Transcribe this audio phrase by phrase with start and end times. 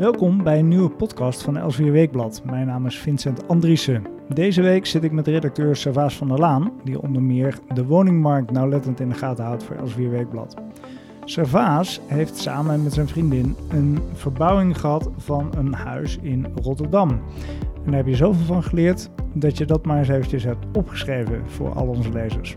[0.00, 2.42] Welkom bij een nieuwe podcast van Elsevier Weekblad.
[2.44, 4.06] Mijn naam is Vincent Andriessen.
[4.28, 8.50] Deze week zit ik met redacteur Servaas van der Laan, die onder meer de woningmarkt
[8.50, 10.56] nauwlettend in de gaten houdt voor Elsevier Weekblad.
[11.24, 17.08] Servaas heeft samen met zijn vriendin een verbouwing gehad van een huis in Rotterdam.
[17.84, 21.42] En daar heb je zoveel van geleerd dat je dat maar eens eventjes hebt opgeschreven
[21.46, 22.56] voor al onze lezers.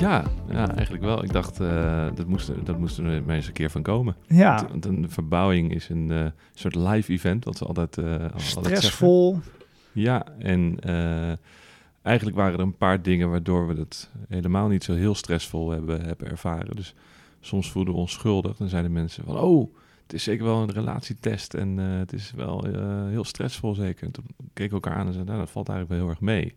[0.00, 1.24] Ja, ja, eigenlijk wel.
[1.24, 4.16] Ik dacht, uh, dat, moest, dat moest er maar eens een keer van komen.
[4.26, 4.66] Ja.
[4.68, 9.34] Want een verbouwing is een uh, soort live event, wat ze altijd, uh, Stressvol.
[9.34, 9.52] Altijd
[9.92, 10.78] ja, en
[12.02, 16.04] eigenlijk waren er een paar dingen waardoor we het helemaal niet zo heel stressvol hebben,
[16.04, 16.76] hebben ervaren.
[16.76, 16.94] Dus
[17.40, 18.56] soms voelden we ons schuldig.
[18.56, 22.32] Dan zeiden mensen van, oh, het is zeker wel een relatietest en uh, het is
[22.36, 24.06] wel uh, heel stressvol zeker.
[24.06, 26.26] En toen keken we elkaar aan en zeiden, nou, dat valt eigenlijk wel heel erg
[26.26, 26.54] mee.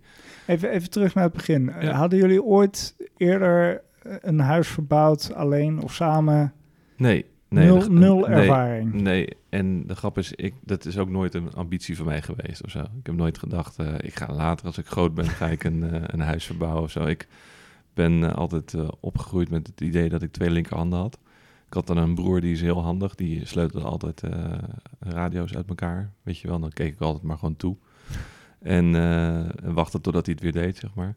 [0.48, 1.74] Even, even terug naar het begin.
[1.80, 1.92] Ja.
[1.92, 6.54] Hadden jullie ooit eerder een huis verbouwd, alleen of samen?
[6.98, 7.26] Nee.
[7.50, 8.94] Nee, nul, ervaring.
[8.94, 12.64] Nee, en de grap is, ik, dat is ook nooit een ambitie van mij geweest
[12.64, 12.80] of zo.
[12.80, 16.14] Ik heb nooit gedacht, uh, ik ga later als ik groot ben, ga ik een,
[16.14, 17.06] een huis verbouwen of zo.
[17.06, 17.28] Ik
[17.94, 21.20] ben altijd opgegroeid met het idee dat ik twee linkerhanden had.
[21.68, 23.16] Ik had dan een broer die is heel handig.
[23.16, 24.22] Die sleutelde altijd
[25.00, 26.12] radio's uit elkaar.
[26.24, 27.78] Weet je wel, dan keek ik altijd maar gewoon toe.
[28.60, 31.16] En, en wachtte totdat hij het weer deed, zeg maar.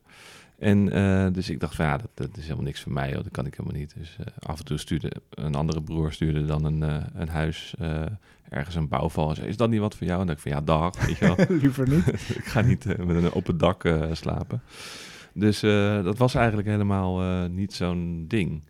[0.58, 3.12] En uh, dus ik dacht van ja, dat, dat, is helemaal niks voor mij.
[3.12, 3.22] Hoor.
[3.22, 3.94] Dat kan ik helemaal niet.
[3.98, 6.82] Dus af en toe stuurde een andere broer stuurde dan een,
[7.14, 7.74] een huis,
[8.48, 9.28] ergens een bouwval.
[9.28, 10.20] En zei, is dat niet wat voor jou?
[10.20, 11.58] En dan dacht ik van ja, dag, weet je wel.
[11.62, 12.06] Liever niet.
[12.40, 14.62] ik ga niet met een op het dak slapen.
[15.32, 15.60] Dus
[16.02, 18.62] dat was eigenlijk helemaal niet zo'n ding.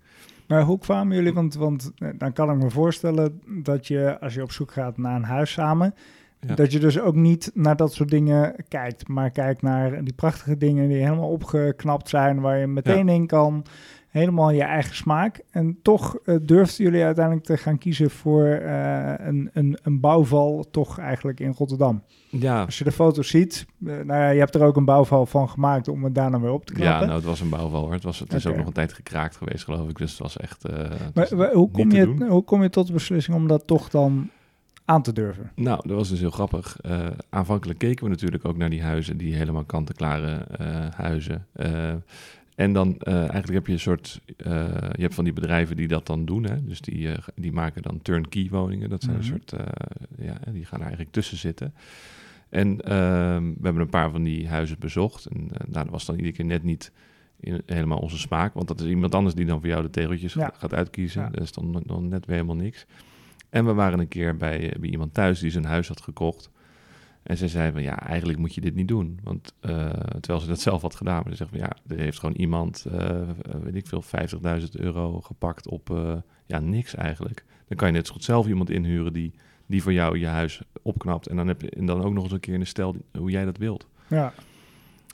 [0.49, 4.43] Maar hoe kwamen jullie, want, want dan kan ik me voorstellen dat je als je
[4.43, 5.95] op zoek gaat naar een huis samen,
[6.41, 6.55] ja.
[6.55, 10.57] dat je dus ook niet naar dat soort dingen kijkt, maar kijkt naar die prachtige
[10.57, 13.13] dingen die helemaal opgeknapt zijn, waar je meteen ja.
[13.13, 13.65] in kan,
[14.09, 15.41] helemaal je eigen smaak.
[15.51, 20.67] En toch uh, durfden jullie uiteindelijk te gaan kiezen voor uh, een, een, een bouwval,
[20.71, 22.03] toch eigenlijk in Rotterdam.
[22.29, 22.65] Ja.
[22.65, 25.49] Als je de foto's ziet, uh, nou ja, je hebt er ook een bouwval van
[25.49, 27.01] gemaakt om het daarna weer op te knappen.
[27.01, 27.93] Ja, nou, het was een bouwval hoor.
[27.93, 29.99] Het, was, het is ook nog een tijd gekraakt geweest, geloof ik.
[29.99, 30.69] Dus het was echt.
[31.15, 34.31] maar, was hoe, kom je, hoe kom je tot de beslissing om dat toch dan
[34.87, 35.51] aan te durven?
[35.55, 36.77] Nou, dat was dus heel grappig.
[36.87, 41.47] Uh, aanvankelijk keken we natuurlijk ook naar die huizen, die helemaal kant-en-klare uh, huizen.
[41.57, 41.93] Uh,
[42.55, 46.25] en dan eigenlijk heb je een soort, je hebt van die bedrijven die dat dan
[46.25, 46.45] doen.
[46.45, 46.65] Hè?
[46.65, 48.91] Dus die, die maken dan turnkey woningen.
[48.91, 49.33] Dat zijn mm -hmm.
[49.33, 49.63] een soort,
[50.19, 51.75] ja, die gaan er eigenlijk tussen zitten.
[52.49, 52.79] En uh,
[53.59, 55.27] we hebben een paar van die huizen bezocht.
[55.27, 56.93] En nou, dat was dan iedere keer net niet
[57.41, 58.55] in, helemaal onze smaak.
[58.55, 60.53] Want dat is iemand anders die dan voor jou de tegeltjes ja.
[60.57, 61.23] gaat uitkiezen.
[61.23, 61.31] Ja.
[61.31, 62.87] Dat is dan, dan net weer helemaal niks.
[63.57, 66.51] En we waren een keer bij, bij iemand thuis die zijn huis had gekocht.
[67.23, 69.19] En ze zei van, ja, eigenlijk moet je dit niet doen.
[69.23, 69.89] Want uh,
[70.21, 71.23] terwijl ze dat zelf had gedaan.
[71.23, 73.21] Maar ze zegt van, ja, er heeft gewoon iemand, uh,
[73.63, 74.05] weet ik veel,
[74.61, 76.15] 50.000 euro gepakt op, uh,
[76.47, 77.45] ja, niks eigenlijk.
[77.69, 79.33] Dan kan je net zo goed zelf iemand inhuren die,
[79.67, 81.27] die voor jou je huis opknapt.
[81.27, 83.31] En dan, heb je, en dan ook nog eens een keer in de stijl hoe
[83.31, 83.87] jij dat wilt.
[84.07, 84.33] Ja.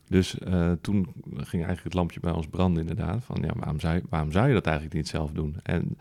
[0.08, 0.36] Dus
[0.80, 3.24] toen ging eigenlijk het lampje bij ons branden inderdaad.
[3.24, 5.56] Van, ja, waarom zou je, waarom zou je dat eigenlijk niet zelf doen?
[5.62, 5.98] En...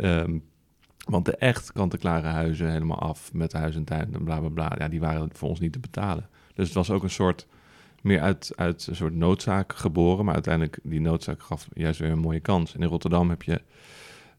[0.00, 0.42] Um,
[1.04, 4.72] want de echt kant-en-klare huizen helemaal af met huis en tuin en bla bla bla,
[4.78, 6.28] ja, die waren voor ons niet te betalen.
[6.54, 7.46] Dus het was ook een soort,
[8.02, 12.18] meer uit, uit een soort noodzaak geboren, maar uiteindelijk die noodzaak gaf juist weer een
[12.18, 12.74] mooie kans.
[12.74, 13.60] En in Rotterdam heb je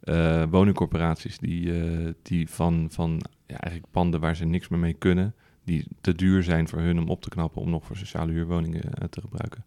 [0.04, 4.94] uh, woningcorporaties die, uh, die van, van ja, eigenlijk panden waar ze niks meer mee
[4.94, 8.32] kunnen, die te duur zijn voor hun om op te knappen om nog voor sociale
[8.32, 9.64] huurwoningen uh, te gebruiken.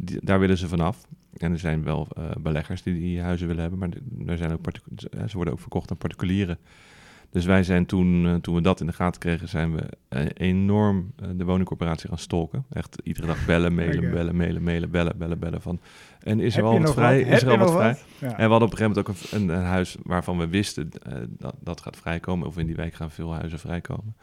[0.00, 1.06] Die, daar willen ze vanaf.
[1.36, 3.88] En er zijn wel uh, beleggers die die huizen willen hebben, maar
[4.26, 4.60] er zijn ook
[5.26, 6.58] ze worden ook verkocht aan particulieren.
[7.30, 9.82] Dus wij zijn toen, uh, toen we dat in de gaten kregen, zijn we
[10.34, 12.64] enorm de woningcorporatie gaan stalken.
[12.72, 14.10] Echt iedere dag bellen, mailen, okay.
[14.10, 15.62] bellen, mailen, mailen, bellen, bellen, bellen.
[15.62, 15.80] Van,
[16.22, 17.24] en is er wel wat vrij?
[17.24, 17.32] Wat?
[17.32, 17.96] Is er al wat vrij?
[18.18, 18.28] Ja.
[18.28, 20.90] En we hadden op een gegeven moment ook een, een, een huis waarvan we wisten
[21.28, 22.46] dat dat gaat vrijkomen.
[22.46, 24.14] Of in die wijk gaan veel huizen vrijkomen.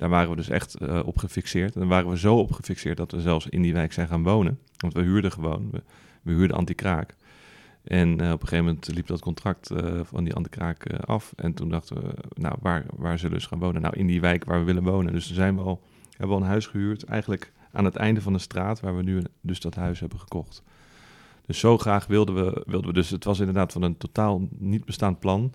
[0.00, 1.74] Daar waren we dus echt uh, op gefixeerd.
[1.74, 4.22] En dan waren we zo op gefixeerd dat we zelfs in die wijk zijn gaan
[4.22, 4.58] wonen.
[4.76, 5.70] Want we huurden gewoon,
[6.22, 7.16] we, huurden anti-kraak.
[7.82, 11.32] En uh, op een gegeven moment liep dat contract uh, van die anti-kraak af.
[11.36, 13.82] En toen dachten we, nou, waar, waar zullen we dus gaan wonen?
[13.82, 15.12] Nou, in die wijk waar we willen wonen.
[15.12, 15.80] Dus toen zijn we al,
[16.10, 17.04] hebben we al een huis gehuurd.
[17.04, 20.62] Eigenlijk aan het einde van de straat waar we nu dus dat huis hebben gekocht.
[21.46, 24.84] Dus zo graag wilden we, wilden we dus, het was inderdaad van een totaal niet
[24.84, 25.52] bestaand plan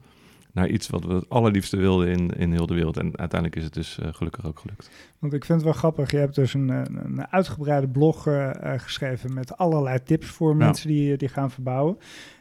[0.55, 2.97] naar iets wat we het allerliefste wilden in, in heel de wereld.
[2.97, 4.89] En uiteindelijk is het dus uh, gelukkig ook gelukt.
[5.19, 9.33] Want ik vind het wel grappig, je hebt dus een, een uitgebreide blog uh, geschreven
[9.33, 11.97] met allerlei tips voor mensen die, die gaan verbouwen.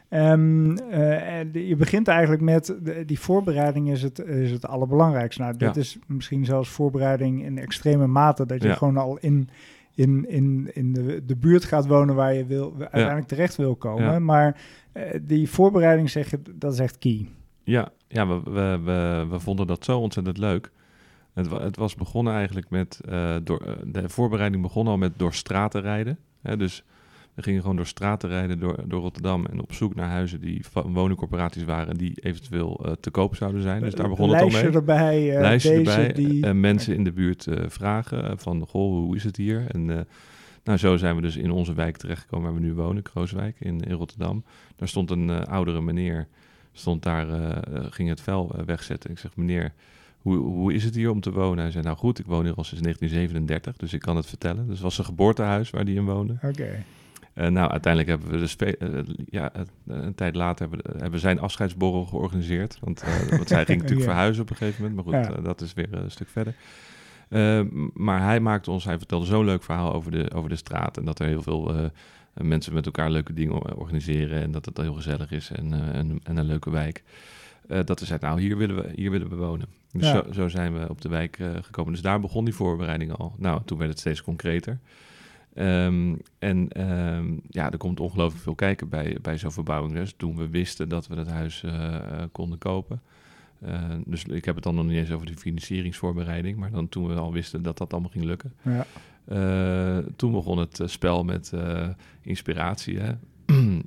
[0.09, 5.41] Um, uh, je begint eigenlijk met de, die voorbereiding is het, is het allerbelangrijkste.
[5.41, 5.81] Nou, dit ja.
[5.81, 8.75] is misschien zelfs voorbereiding in extreme mate, dat je ja.
[8.75, 9.49] gewoon al in,
[9.93, 14.25] in, in, in de, de buurt gaat wonen waar je wil, uiteindelijk terecht wil komen.
[14.25, 14.61] Maar
[15.21, 17.27] die voorbereiding, zeg je, dat is echt key.
[17.65, 20.71] Ja, ja we, we, we, we, vonden dat zo ontzettend leuk.
[21.33, 25.33] Het, het was begonnen eigenlijk met, eh, door, eh, de voorbereiding begon al met door
[25.33, 26.17] straten rijden.
[26.41, 26.83] Hè, dus
[27.33, 30.65] we gingen gewoon door straten rijden door, door Rotterdam en op zoek naar huizen die
[30.65, 33.81] van woningcorporaties waren die eventueel eh, te koop zouden zijn.
[33.81, 34.51] Dus daar begon het al mee.
[34.51, 36.45] Lijstje erbij, eh, lijstje deze, erbij die...
[36.45, 39.65] en mensen in de buurt vragen van, goh, hoe is het hier?
[39.67, 40.07] En
[40.63, 43.79] nou, zo zijn we dus in onze wijk terechtgekomen waar we nu wonen, Krooswijk in,
[43.79, 44.43] in Rotterdam.
[44.75, 46.27] Daar stond een oudere meneer,
[46.77, 49.11] stond daar, eh, eh, ging het vuil eh, wegzetten.
[49.11, 49.73] Ik zeg, meneer,
[50.21, 51.63] hoe, hoe is het hier om te wonen?
[51.63, 54.63] Hij zei, nou goed, ik woon hier al sinds 1937, dus ik kan het vertellen.
[54.65, 56.37] Dus het was zijn geboortehuis waar hij in woonde.
[56.41, 56.83] Oké.
[57.33, 59.51] Nou, uiteindelijk hebben we eh, ja,
[59.87, 62.77] een tijd later hebben, we- hebben we zijn afscheidsborrel georganiseerd.
[62.81, 64.13] Want, want zij ging natuurlijk Ja.
[64.13, 65.05] verhuizen op een gegeven moment.
[65.05, 65.41] Maar goed, Ja.
[65.41, 66.55] dat is weer een stuk verder.
[67.93, 70.97] Maar hij maakte ons, hij vertelde zo'n leuk verhaal over de, over de straat.
[70.97, 71.91] En dat er heel veel
[72.43, 74.41] mensen met elkaar leuke dingen organiseren.
[74.41, 77.03] En dat het heel gezellig is en, eh, en, en een leuke wijk.
[77.67, 79.67] Eh, dat we zeiden, nou, hier willen we, hier willen we wonen.
[79.91, 80.13] Dus Ja.
[80.13, 81.91] zo, zo zijn we op de wijk eh, gekomen.
[81.93, 83.35] Dus daar begon die voorbereiding al.
[83.37, 84.79] Nou, toen werd het steeds concreter.
[85.53, 89.93] Ehm, en ehm, ja, er komt ongelooflijk veel kijken bij, bij zo'n verbouwing.
[89.93, 91.63] Dus toen we wisten dat we het huis
[92.31, 93.01] konden kopen.
[93.65, 96.57] Eh, dus ik heb het dan nog niet eens over de financieringsvoorbereiding.
[96.57, 98.53] Maar dan toen we al wisten dat dat allemaal ging lukken.
[98.61, 98.85] Ja.
[99.25, 101.51] Eh, toen begon het eh, spel met
[102.21, 102.99] inspiratie.
[102.99, 103.11] Hè?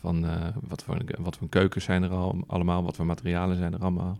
[0.00, 0.26] Van
[0.68, 4.18] wat, voor, wat voor keukens zijn er al, allemaal, wat voor materialen zijn er allemaal.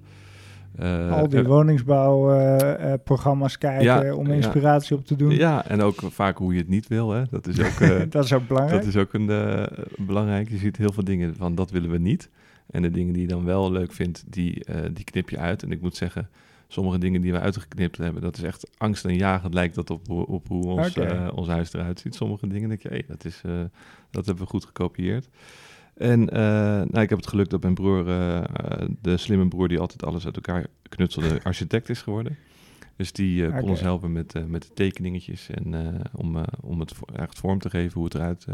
[1.11, 4.35] Al die woningsbouwprogramma's kijken Ja, om ja.
[4.35, 5.31] inspiratie op te doen.
[5.31, 7.11] ja, en ook vaak hoe je het niet wil.
[7.11, 7.23] Hè?
[7.31, 7.79] Dat is ook,
[8.11, 8.83] dat is ook belangrijk.
[8.83, 9.27] dat is ook een,
[9.99, 10.49] belangrijk.
[10.49, 12.31] Je ziet heel veel dingen van dat willen we niet.
[12.71, 15.63] En de dingen die je dan wel leuk vindt, die, eh, die knip je uit.
[15.63, 16.29] En ik moet zeggen,
[16.69, 20.49] sommige dingen die we uitgeknipt hebben, dat is echt angstaanjagend lijkt dat op, hoe- op
[20.49, 20.77] hoe ons,
[21.27, 22.15] eh, ons huis eruit ziet.
[22.15, 23.53] Sommige dingen denk je, hey, dat, is, eh,
[24.11, 25.29] dat hebben we goed gekopieerd.
[25.95, 28.05] En nou, ik heb het geluk dat mijn broer,
[29.01, 32.37] de slimme broer die altijd alles uit elkaar knutselde, architect is geworden.
[32.97, 36.81] Dus die eh, kon ons helpen met, eh, met de tekeningetjes en eh, om, om
[36.81, 38.47] het echt vorm te geven hoe het eruit.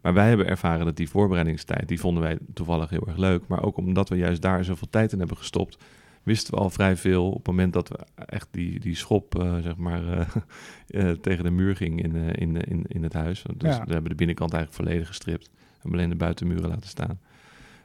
[0.00, 3.46] Maar wij hebben ervaren dat die voorbereidingstijd, die vonden wij toevallig heel erg leuk.
[3.46, 5.78] Maar ook omdat we juist daar zoveel tijd in hebben gestopt,
[6.22, 9.76] wisten we al vrij veel op het moment dat we echt die, die schop zeg
[9.76, 10.02] maar,
[11.20, 13.42] tegen de muur ging in, in, in, in het huis.
[13.56, 13.84] Dus Ja.
[13.84, 15.50] we hebben de binnenkant eigenlijk volledig gestript.
[15.52, 17.20] We hebben alleen de buitenmuren laten staan.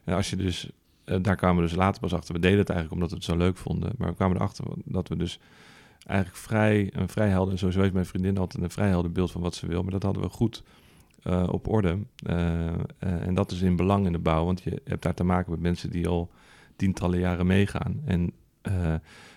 [0.03, 0.69] En als je dus,
[1.03, 2.33] daar kwamen we dus later pas achter.
[2.33, 3.91] We deden het eigenlijk omdat we het zo leuk vonden.
[3.97, 5.39] Maar we kwamen erachter dat we dus
[6.07, 9.41] eigenlijk vrij, een vrij helder, sowieso heeft mijn vriendin altijd een vrij helder beeld van
[9.41, 9.81] wat ze wil.
[9.81, 10.63] Maar dat hadden we goed
[11.23, 11.97] eh, op orde.
[12.25, 15.23] Eh, eh, en dat is in belang in de bouw, want je hebt daar te
[15.23, 16.29] maken met mensen die al
[16.75, 18.01] tientallen jaren meegaan.
[18.05, 18.31] En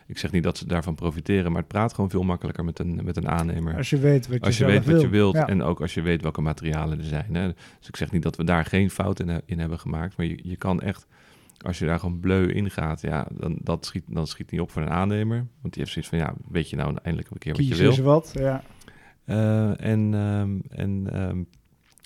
[0.06, 3.00] ik zeg niet dat ze daarvan profiteren, maar het praat gewoon veel makkelijker met een,
[3.04, 3.76] met een aannemer.
[3.76, 5.32] Als je weet wat je, Als je weet wat je wil.
[5.32, 5.46] wilt Ja.
[5.46, 7.34] en ook als je weet welke materialen er zijn.
[7.34, 7.46] Hè.
[7.78, 10.38] Dus ik zeg niet dat we daar geen fout in, in hebben gemaakt, maar je,
[10.42, 11.06] je kan echt,
[11.66, 14.70] als je daar gewoon bleu in gaat, ja, dan, dat schiet, dan schiet niet op
[14.70, 15.36] voor een aannemer.
[15.36, 17.82] Want die heeft zoiets van, ja, weet je nou eindelijk een keer wat Kies je
[17.82, 17.90] wil.
[17.90, 18.32] eens wat.
[18.34, 18.62] Ja.
[19.24, 21.42] Eh, en ehm, en ehm,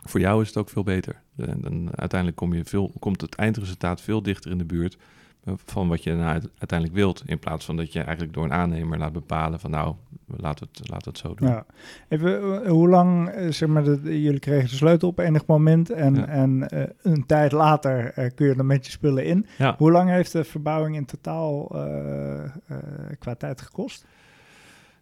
[0.04, 1.22] voor jou is het ook veel beter.
[1.36, 5.02] En dan uiteindelijk kom je veel, komt het eindresultaat veel dichter in de buurt eh,
[5.44, 7.22] van wat je nou uit- uiteindelijk wilt.
[7.26, 9.94] In plaats van dat je eigenlijk door een aannemer laat bepalen van nou,
[10.26, 11.48] we het, we het zo doen.
[11.48, 11.66] Ja.
[12.08, 15.90] Even, eh, hoe lang, eh, zeg maar, de, jullie kregen de sleutel op enig moment
[15.90, 16.26] en, Ja.
[16.26, 19.46] en eh, een tijd later kun je er met je spullen in.
[19.58, 19.74] Ja.
[19.78, 21.66] Hoe lang heeft de verbouwing in totaal
[23.18, 24.04] qua tijd gekost?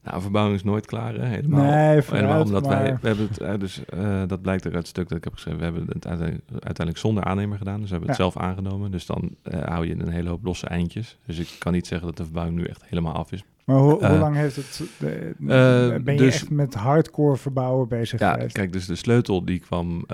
[0.03, 1.27] Nou, verbouwing is nooit klaar, hè?
[1.27, 1.65] helemaal.
[1.65, 4.81] Nee, vooruit, helemaal omdat wij, we hebben het, eh, dus eh, dat blijkt ook uit
[4.83, 7.91] het stuk dat ik heb geschreven, we hebben het uiteindelijk, zonder aannemer gedaan, dus we
[7.97, 8.25] hebben het Ja.
[8.31, 8.91] zelf aangenomen.
[8.91, 11.19] Dus dan eh, hou je een hele hoop losse eindjes.
[11.27, 13.45] Dus ik kan niet zeggen dat de verbouwing nu echt helemaal af is.
[13.65, 15.35] Maar hoe, hoe lang heeft het, de,
[16.05, 18.53] ben je dus- echt met hardcore verbouwen bezig Ja, geweest?
[18.55, 20.05] kijk, dus de sleutel die kwam,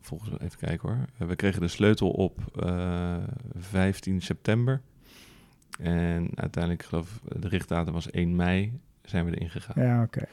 [0.00, 1.28] volgens even kijken hoor.
[1.28, 3.14] We kregen de sleutel op eh
[3.56, 4.80] 15 september.
[5.80, 9.82] En uiteindelijk, ik geloof, de richtdatum was 1 mei, zijn we erin gegaan.
[9.84, 10.24] Ja, oké.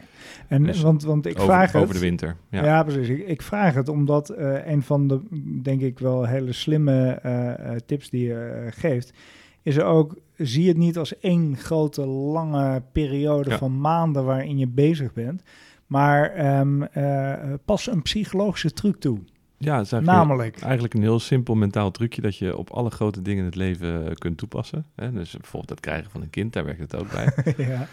[0.48, 1.82] En Dus want, want ik over, vraag het...
[1.82, 2.36] over de winter.
[2.50, 2.64] Ja.
[2.64, 3.10] Ja, precies.
[3.10, 5.22] Ik, ik vraag het omdat eh, een van de,
[5.62, 9.14] denk ik wel, hele slimme eh, eh, tips die je geeft,
[9.62, 13.58] is er ook, zie het niet als één grote lange periode Ja.
[13.58, 15.44] van maanden waarin je bezig bent,
[15.88, 17.34] maar ehm, eh,
[17.66, 19.20] pas een psychologische truc toe.
[19.64, 22.90] Ja, het is eigenlijk, Namelijk, eigenlijk een heel simpel mentaal trucje dat je op alle
[22.90, 24.86] grote dingen in het leven eh, kunt toepassen.
[24.96, 25.12] Hè?
[25.12, 27.34] Dus bijvoorbeeld het krijgen van een kind, daar werkt het ook bij.
[27.68, 27.88] ja,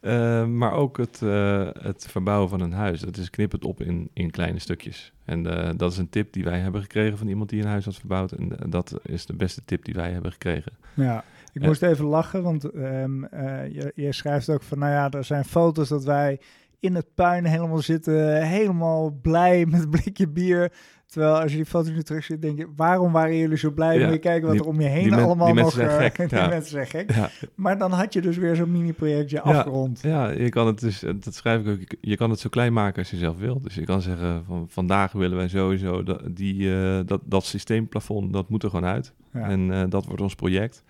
[0.00, 3.00] Eh, maar ook het, eh, het verbouwen van een huis.
[3.00, 5.12] Dat is knip het op in, in kleine stukjes.
[5.24, 5.42] En
[5.76, 8.32] dat is een tip die wij hebben gekregen van iemand die een huis had verbouwd.
[8.32, 10.72] En dat is de beste tip die wij hebben gekregen.
[10.94, 11.24] ja.
[11.52, 15.24] Ik moest even lachen, want ehm, eh, je, je schrijft ook van, nou ja, er
[15.24, 16.40] zijn foto's dat wij
[16.80, 20.72] in het puin helemaal zitten, helemaal blij met een blikje bier,
[21.12, 23.98] Terwijl als je die foto's nu terug ziet, denk je, waarom waren jullie zo blij?
[23.98, 25.74] Ja, Moet je kijken wat die- er om je heen die allemaal die nog...
[25.74, 26.48] mensen zijn eh, gek, die ja.
[26.48, 27.14] mensen zijn gek.
[27.14, 30.00] Ja, Maar dan had je dus weer zo'n mini-projectje afgerond.
[30.02, 32.98] ja, je kan het dus, dat schrijf ik ook, je- kan het zo klein maken
[32.98, 33.62] als je zelf wilt.
[33.64, 38.32] Dus je kan zeggen, van vandaag willen wij sowieso, dat, die, eh, dat, dat systeemplafond,
[38.32, 39.12] dat moet er gewoon uit.
[39.32, 40.84] En eh, dat wordt ons project.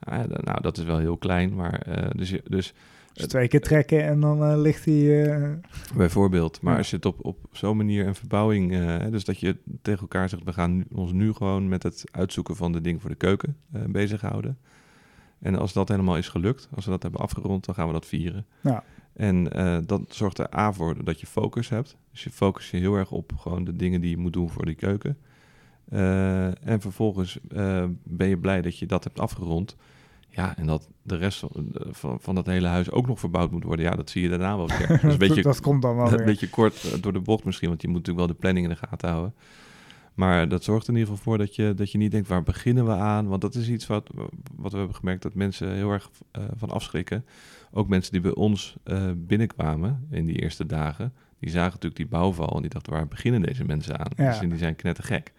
[0.00, 2.74] Ah, nou, dat is wel heel klein, maar eh, dus, je- dus
[3.14, 5.24] Dus twee keer trekken en dan eh, ligt die...
[5.24, 5.50] eh,
[5.96, 6.60] Bijvoorbeeld.
[6.60, 6.78] Maar Ja.
[6.78, 8.70] als je het op, op zo'n manier een verbouwing...
[8.70, 10.42] hè, dus dat je tegen elkaar zegt...
[10.44, 13.56] we gaan nu- ons nu gewoon met het uitzoeken van de dingen voor de keuken
[13.88, 14.58] bezighouden.
[15.38, 17.64] En als dat helemaal is gelukt, als we dat hebben afgerond...
[17.64, 18.46] dan gaan we dat vieren.
[18.60, 18.84] Ja.
[19.12, 19.44] En
[19.86, 21.96] dat zorgt er A voor dat je focus hebt.
[22.10, 24.64] Dus je focus je heel erg op gewoon de dingen die je moet doen voor
[24.64, 25.18] die keuken.
[26.64, 27.38] En vervolgens
[28.02, 29.76] ben je blij dat je dat hebt afgerond...
[30.34, 31.50] Ja, en dat de rest van,
[31.90, 33.84] van, van dat hele huis ook nog verbouwd moet worden.
[33.84, 34.88] Ja, dat zie je daarna wel weer.
[34.88, 36.26] Dat een beetje dat komt dan wel een weer.
[36.26, 38.72] beetje kort eh, door de bocht misschien, want je moet natuurlijk wel de planning in
[38.72, 39.34] de gaten houden.
[40.14, 42.84] Maar dat zorgt in ieder geval voor dat je, dat je niet denkt, waar beginnen
[42.84, 43.28] we aan?
[43.28, 44.10] Want dat is iets wat,
[44.56, 47.24] wat we hebben gemerkt, dat mensen heel erg eh, van afschrikken.
[47.70, 52.06] Ook mensen die bij ons eh, binnenkwamen in die eerste dagen, die zagen natuurlijk die
[52.06, 54.10] bouwval en die dachten, waar beginnen deze mensen aan?
[54.16, 54.30] Ja.
[54.30, 55.32] Dus die zijn knettergek.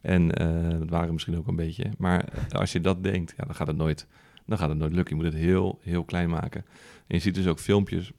[0.00, 1.84] En eh, dat waren misschien ook een beetje.
[1.98, 4.06] Maar als je dat denkt, ja, dan gaat het nooit,
[4.46, 5.16] dan gaat het nooit lukken.
[5.16, 6.64] Je moet het heel, heel klein maken.
[7.06, 8.12] En je ziet dus ook filmpjes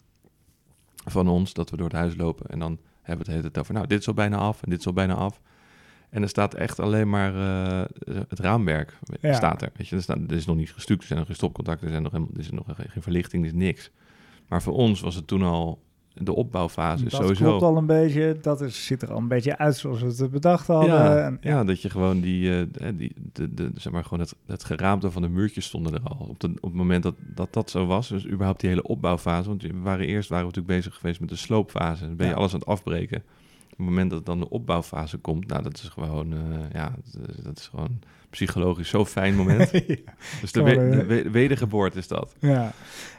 [1.06, 3.58] van ons dat we door het huis lopen en dan hebben we het hele tijd
[3.58, 5.42] over, nou, dit is al bijna af en dit is al bijna af.
[6.10, 7.86] En er staat echt alleen maar eh,
[8.28, 9.34] het raamwerk Ja.
[9.34, 9.72] staat er.
[9.76, 11.92] Weet je, er, staat, er is nog niet gestuukt, er zijn nog geen stopcontacten, er,
[11.92, 13.92] zijn nog helemaal, er is nog geen verlichting, er is niks.
[14.48, 15.82] Maar voor ons was het toen al
[16.14, 17.44] de opbouwfase dat sowieso.
[17.46, 18.38] klopt al een beetje.
[18.42, 20.90] Dat is, ziet er al een beetje uit zoals we het bedacht hadden.
[20.90, 24.36] Ja, En, ja, dat je gewoon die, eh, die de, de, zeg maar gewoon het,
[24.46, 26.26] het geraamte van de muurtjes stonden er al.
[26.30, 29.50] Op, de, op het moment dat, dat dat zo was, dus überhaupt die hele opbouwfase.
[29.50, 32.06] Want we waren eerst waren we natuurlijk bezig geweest met de sloopfase.
[32.06, 32.38] Dan ben je Ja.
[32.38, 33.18] alles aan het afbreken.
[33.64, 36.40] Op het moment dat dan de opbouwfase komt, nou, dat is gewoon, eh,
[36.74, 39.72] ja, dat is, dat is gewoon psychologisch zo'n fijn moment.
[39.88, 39.96] ja.
[40.42, 42.36] dus de, we, wel, de we- wedergeboorte is dat.
[42.40, 42.72] Ja.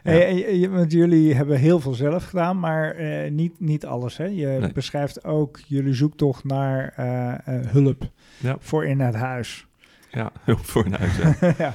[0.02, 4.16] Hey, en want jullie hebben heel veel zelf gedaan, maar eh, niet, niet alles.
[4.16, 4.24] Hè?
[4.24, 4.72] Je Nee.
[4.72, 8.56] beschrijft ook jullie zoektocht naar eh, eh, hulp Ja.
[8.58, 9.66] voor in het huis.
[10.10, 11.16] Ja, hulp voor een huis.
[11.58, 11.74] ja.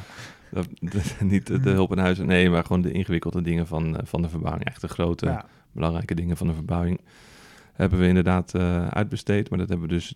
[0.52, 4.00] Dat- dat- niet de, de hulp in huis, nee, maar gewoon de ingewikkelde dingen van,
[4.04, 4.66] van de verbouwing.
[4.66, 7.00] Echt de grote, belangrijke dingen van de verbouwing
[7.74, 8.56] hebben we inderdaad
[8.90, 9.50] uitbesteed.
[9.50, 10.16] Maar dat hebben we dus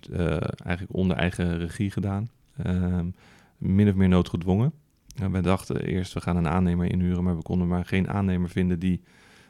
[0.65, 2.29] eigenlijk onder eigen regie gedaan.
[2.63, 3.10] Ehm,
[3.58, 4.74] min of meer noodgedwongen.
[5.16, 8.50] En wij dachten eerst, we gaan een aannemer inhuren, maar we konden maar geen aannemer
[8.50, 9.01] vinden die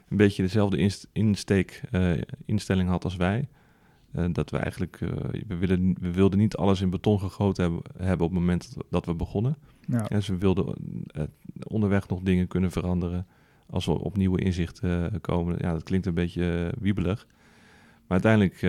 [0.08, 2.12] een beetje dezelfde inst- insteek, eh,
[2.44, 3.48] instelling had als wij.
[4.12, 5.08] Eh, dat we eigenlijk, eh,
[5.46, 9.06] we, willen, we wilden niet alles in beton gegoten hebben, hebben op het moment dat,
[9.06, 9.56] we begonnen.
[9.86, 10.08] Ja.
[10.08, 10.74] En ze wilden
[11.06, 11.22] eh,
[11.62, 13.26] onderweg nog dingen kunnen veranderen
[13.66, 15.56] als we op nieuwe inzichten komen.
[15.58, 17.26] Ja, dat klinkt een beetje wiebelig.
[18.06, 18.60] Maar uiteindelijk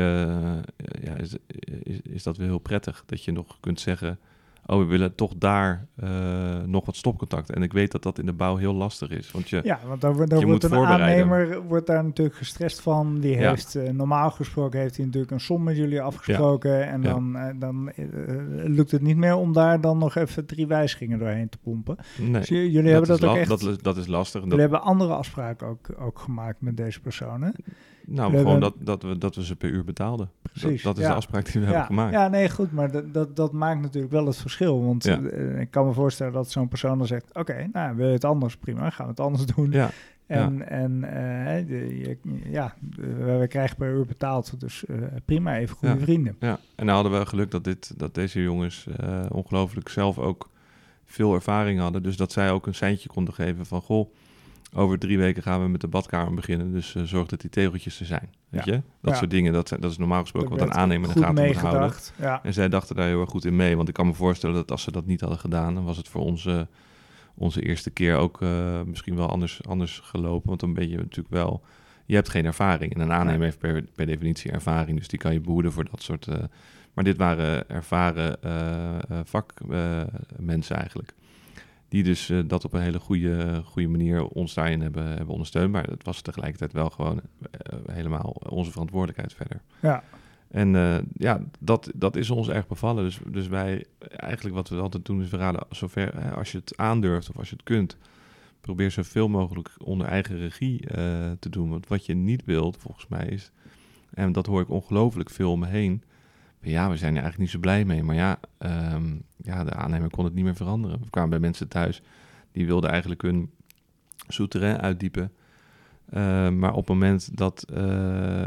[1.04, 1.36] ja, is,
[1.84, 3.04] is, is dat weer heel prettig.
[3.06, 4.20] Dat je nog kunt zeggen,
[4.66, 6.10] oh, we willen toch daar eh,
[6.66, 7.56] nog wat stopcontacten.
[7.56, 9.32] En ik weet dat dat in de bouw heel lastig is.
[9.32, 13.20] Want je, Ja, want daar, daar wordt moet een aannemer wordt daar natuurlijk gestrest van.
[13.20, 13.50] Die Ja.
[13.50, 16.88] heeft eh, normaal gesproken heeft hij natuurlijk een som met jullie afgesproken.
[16.88, 17.10] En Ja.
[17.10, 17.92] dan, eh, dan
[18.76, 21.98] lukt het niet meer om daar dan nog even drie wijzigingen doorheen te pompen.
[22.20, 23.50] nee, Dus jullie hebben dat ook echt.
[23.50, 24.42] dat, is- dat is lastig.
[24.42, 27.54] Dat, jullie hebben andere afspraken ook, ook gemaakt met deze personen.
[28.06, 30.30] Nou, we gewoon hebben- dat, dat, we, dat we ze per uur betaalden.
[30.42, 31.10] Precies, Dat, dat is ja.
[31.10, 32.14] de afspraak die we Ja, hebben gemaakt.
[32.14, 34.86] ja, nee, goed, maar dat, dat, dat maakt natuurlijk wel het verschil.
[34.86, 35.22] Want Ja.
[35.22, 38.26] eh, ik kan me voorstellen dat zo'n persoon dan zegt: Oké, nou wil je het
[38.26, 38.58] anders?
[38.58, 39.72] Prima, gaan we het anders doen.
[39.72, 39.90] Ja,
[40.28, 42.18] En, en eh, de- je-
[42.52, 46.00] ja, we, krijgen per uur betaald, dus eh, prima, even goede Ja.
[46.02, 46.36] vrienden.
[46.40, 48.88] Ja, en dan hadden we geluk dat, dit, dat deze jongens
[49.32, 50.50] ongelooflijk zelf ook
[51.06, 52.04] veel ervaring hadden.
[52.04, 53.82] Dus dat zij ook een seintje konden geven van...
[53.82, 54.14] goh,
[54.74, 56.72] over drie weken gaan we met de badkamer beginnen.
[56.72, 58.30] Dus eh, zorg dat die tegeltjes er zijn.
[58.50, 58.74] Weet Ja.
[58.74, 58.82] je?
[59.02, 59.18] Dat Ja.
[59.18, 61.94] soort dingen, dat, dat is normaal gesproken wat een aannemer in de gaten moet houden.
[62.18, 62.40] Ja.
[62.44, 63.76] En zij dachten daar heel erg goed in mee.
[63.76, 65.74] Want ik kan me voorstellen dat als ze dat niet hadden gedaan...
[65.76, 66.48] dan was het voor ons
[67.36, 70.48] onze eerste keer ook eh, misschien wel anders, anders gelopen.
[70.48, 71.64] Want dan ben je natuurlijk wel...
[72.06, 72.94] Je hebt geen ervaring.
[72.96, 74.98] En een aannemer heeft per, per definitie ervaring.
[74.98, 76.28] Dus die kan je behoeden voor dat soort...
[76.28, 76.36] eh,
[76.94, 78.38] maar dit waren ervaren
[79.26, 81.14] vakmensen eigenlijk.
[81.92, 85.72] Die dus eh, dat op een hele goede, goede manier ons daarin hebben, hebben ondersteund.
[85.72, 87.22] Maar het was tegelijkertijd wel gewoon
[87.52, 89.62] eh, helemaal onze verantwoordelijkheid verder.
[89.82, 90.04] Ja.
[90.48, 93.04] En eh, ja, dat, dat is ons erg bevallen.
[93.04, 96.58] Dus, dus wij, eigenlijk wat we altijd doen, is we raden zover, hè, als je
[96.58, 97.98] het aandurft of als je het kunt,
[98.62, 100.88] probeer zoveel mogelijk onder eigen regie
[101.40, 101.70] te doen.
[101.70, 103.52] Want wat je niet wilt, volgens mij is,
[104.14, 106.04] en dat hoor ik ongelooflijk veel om me heen,
[106.62, 108.04] ja, we zijn er eigenlijk niet zo blij mee.
[108.04, 111.00] Maar ja, ehm, ja, de aannemer kon het niet meer veranderen.
[111.00, 112.02] We kwamen bij mensen thuis,
[112.52, 113.52] die wilden eigenlijk hun
[114.28, 115.32] souterrain uitdiepen.
[116.14, 118.46] Uh, maar op het moment dat, uh,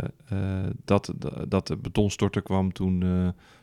[0.85, 1.13] dat,
[1.49, 3.05] dat de betonstorter kwam, toen,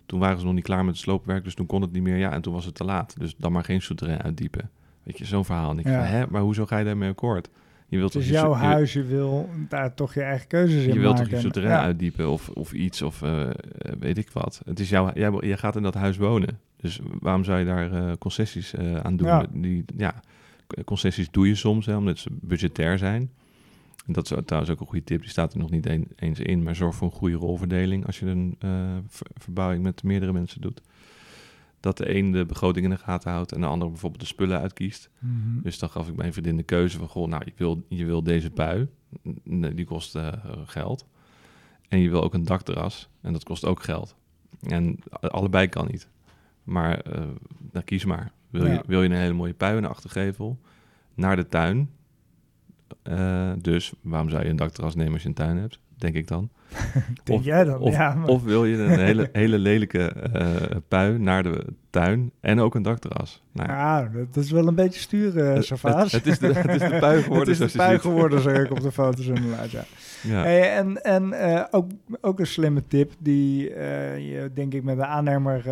[0.05, 1.43] toen waren ze nog niet klaar met het sloopwerk.
[1.43, 2.17] Dus toen kon het niet meer.
[2.17, 3.15] Ja, en toen was het te laat.
[3.20, 4.70] Dus dan maar geen souterrain uitdiepen.
[5.03, 5.72] Weet je, zo'n verhaal.
[5.72, 5.98] En ik ja.
[5.98, 7.50] van, hè, maar hoezo ga je daarmee akkoord?
[7.91, 10.93] Je wilt dus jouw huis, je wil daar toch je eigen keuzes in maken.
[10.93, 11.81] Je wilt toch je souterrain ja.
[11.83, 13.19] uitdiepen of, of iets of
[14.00, 14.62] weet ik wat.
[14.65, 16.60] Het is jouw, jij, jij gaat in dat huis wonen.
[16.77, 19.27] Dus waarom zou je daar concessies aan doen?
[19.27, 19.45] Ja.
[19.53, 20.21] Die, ja,
[20.86, 23.31] concessies doe je soms, hè, omdat ze budgetair zijn.
[24.05, 26.63] En dat is trouwens ook een goede tip, die staat er nog niet eens in,
[26.63, 28.57] maar zorg voor een goede rolverdeling als je een
[29.33, 30.81] verbouwing met meerdere mensen doet.
[31.82, 34.60] Dat de een de begroting in de gaten houdt en de ander bijvoorbeeld de spullen
[34.60, 35.10] uitkiest.
[35.20, 35.62] Mhm.
[35.62, 38.24] Dus dan gaf ik mijn vriendin de keuze van, goh, nou, je wil, je wil
[38.24, 38.88] deze pui,
[39.74, 40.28] die kost uh,
[40.66, 41.06] geld.
[41.88, 44.16] En je wil ook een dakterras en dat kost ook geld.
[44.62, 46.08] En allebei kan niet.
[46.64, 47.26] Maar uh,
[47.72, 48.32] nou, kies maar.
[48.50, 48.74] Wil, ja.
[48.74, 50.60] je, wil je een hele mooie pui in de achtergevel
[51.14, 51.90] naar de tuin?
[53.04, 55.80] Uh, dus waarom zou je een dakterras nemen als je een tuin hebt?
[56.01, 56.50] Denk ik dan.
[57.24, 57.79] Denk of, jij dan?
[57.79, 58.27] Of, ja, maar...
[58.27, 62.81] of wil je een hele, hele lelijke uh, pui naar de tuin en ook een
[62.81, 63.43] dakterras?
[63.51, 66.89] Nou, ja, dat is wel een beetje sturen, uh, het, het, is de, het is
[66.89, 67.53] de pui geworden.
[67.53, 69.84] het is de pui geworden, zeg ik op de foto's inderdaad, ja.
[70.24, 70.41] ja.
[70.41, 71.91] Hey, en en uh, ook,
[72.22, 75.63] ook een slimme tip, die je, denk ik met de aannemer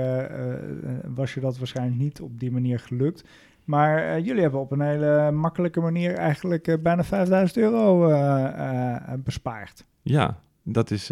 [1.15, 3.23] was je dat waarschijnlijk niet op die manier gelukt.
[3.69, 8.95] Maar uh, jullie hebben op een hele makkelijke manier eigenlijk uh, bijna 5000 euro uh,
[9.17, 9.85] bespaard.
[10.01, 11.07] Ja, dat, is,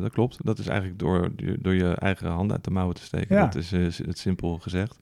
[0.00, 0.44] dat klopt.
[0.44, 3.36] Dat is eigenlijk door, door je eigen handen uit de mouwen te steken.
[3.36, 3.42] Ja.
[3.42, 5.00] Dat is het simpel gezegd.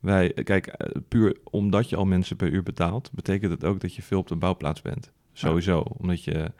[0.00, 0.76] Wij, kijk,
[1.08, 4.28] puur omdat je al mensen per uur betaalt, betekent het ook dat je veel op
[4.28, 5.12] de bouwplaats bent.
[5.32, 6.52] Sowieso, omdat je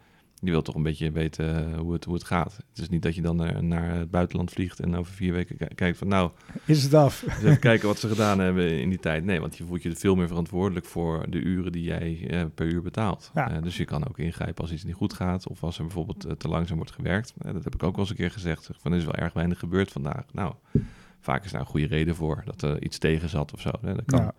[0.44, 2.56] je wilt toch een beetje weten hoe het, hoe het gaat.
[2.68, 5.74] Het is niet dat je dan naar, naar het buitenland vliegt en over vier weken
[5.74, 6.30] kijkt van nou...
[6.64, 7.20] Is het af?
[7.20, 9.24] Dus even kijken wat ze gedaan hebben in die tijd.
[9.24, 12.66] Nee, want je voelt je veel meer verantwoordelijk voor de uren die jij eh, per
[12.66, 13.30] uur betaalt.
[13.34, 13.56] Ja.
[13.56, 16.26] Uh, dus je kan ook ingrijpen als iets niet goed gaat of als er bijvoorbeeld
[16.26, 17.34] uh, te langzaam wordt gewerkt.
[17.36, 18.70] Dat heb ik ook wel eens een keer gezegd.
[18.78, 20.24] Van, er is wel erg weinig gebeurd vandaag.
[20.32, 20.54] Nou,
[21.20, 23.70] vaak is daar een goede reden voor dat er iets tegen zat of zo.
[23.80, 23.94] Hè?
[23.94, 24.20] Dat kan.
[24.20, 24.34] Ja.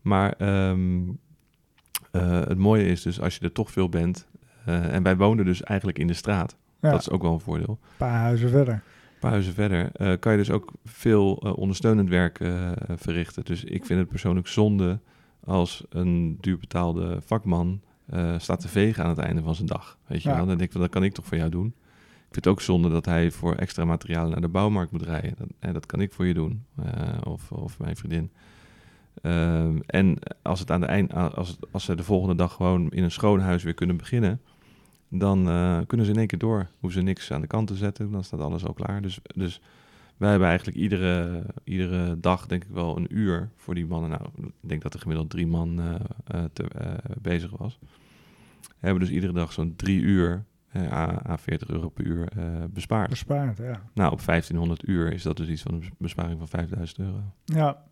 [0.00, 1.18] Maar um,
[2.10, 4.26] het mooie is dus als je er toch veel bent
[4.66, 6.56] en wij woonden dus eigenlijk in de straat.
[6.80, 6.90] Ja.
[6.90, 7.78] Dat is ook wel een voordeel.
[7.82, 8.74] Een paar huizen verder.
[8.74, 12.38] Een paar huizen verder uh, kan je dus ook veel uh, ondersteunend werk
[12.88, 13.44] verrichten.
[13.44, 14.98] Dus ik vind het persoonlijk zonde
[15.44, 17.80] als een duurbetaalde vakman
[18.38, 19.98] staat te vegen aan het einde van zijn dag.
[20.06, 20.36] Weet je Ja.
[20.36, 20.46] wel?
[20.46, 21.66] Dan denk ik, dat kan ik toch voor jou doen.
[21.66, 25.34] Ik vind het ook zonde dat hij voor extra materialen naar de bouwmarkt moet rijden.
[25.38, 26.64] Dat, eh, dat kan ik voor je doen.
[27.24, 28.30] of, of mijn vriendin.
[29.22, 32.90] Um, en als, het aan de eind, als, het, als ze de volgende dag gewoon
[32.90, 34.40] in een schoon huis weer kunnen beginnen,
[35.08, 36.66] dan uh, kunnen ze in één keer door.
[36.80, 39.02] Hoeven ze niks aan de kant te zetten, dan staat alles al klaar.
[39.02, 39.60] Dus, dus
[40.16, 44.10] wij hebben eigenlijk iedere, iedere dag, denk ik wel, een uur voor die mannen.
[44.10, 45.94] Nou, ik denk dat er gemiddeld drie man uh,
[46.34, 46.66] uh, te,
[47.20, 47.78] bezig was.
[48.60, 50.44] We hebben dus iedere dag zo'n drie uur
[50.92, 52.28] à 40 euro per uur
[52.70, 53.08] bespaard.
[53.08, 53.82] Bespaard, ja.
[53.94, 57.22] Nou, op 1500 uur is dat dus iets van een besparing van 5000 euro.
[57.44, 57.82] Ja,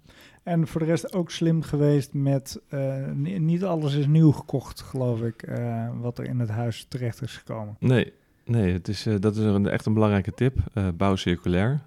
[0.44, 5.22] en voor de rest ook slim geweest met, uh, niet alles is nieuw gekocht, geloof
[5.22, 7.76] ik, uh, wat er in het huis terecht is gekomen.
[7.78, 8.12] Nee,
[8.44, 10.56] nee het is, uh, dat is een, echt een belangrijke tip.
[10.96, 11.80] bouw circulair.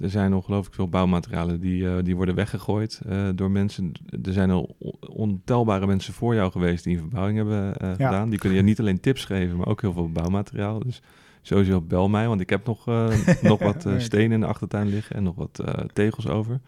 [0.00, 3.00] er zijn ongelooflijk veel bouwmaterialen die, die worden weggegooid
[3.34, 3.92] door mensen.
[4.22, 4.76] Er zijn al
[5.08, 7.92] ontelbare mensen voor jou geweest die een verbouwing hebben ja.
[7.92, 8.30] gedaan.
[8.30, 10.78] Die kunnen je niet alleen tips geven, maar ook heel veel bouwmateriaal.
[10.78, 11.02] Dus
[11.42, 12.86] sowieso bel mij, want ik heb nog,
[13.42, 16.60] nog wat stenen in de achtertuin liggen en nog wat tegels over.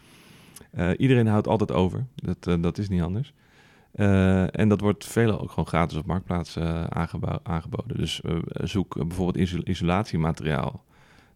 [0.79, 2.07] Uh, iedereen houdt altijd over.
[2.15, 3.33] Dat, uh, dat is niet anders.
[3.95, 6.59] Uh, en dat wordt velen ook gewoon gratis op Marktplaats
[7.43, 7.97] aangeboden.
[7.97, 8.21] Dus
[8.53, 10.85] zoek bijvoorbeeld isol isolatiemateriaal.